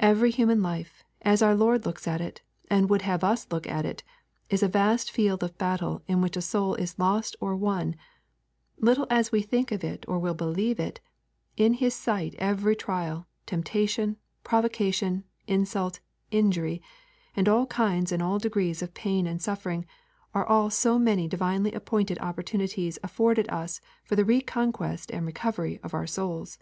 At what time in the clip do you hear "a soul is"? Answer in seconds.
6.36-6.98